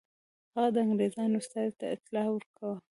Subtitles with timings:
[0.53, 2.71] هغه د انګرېزانو استازي ته اطلاع ورکړه.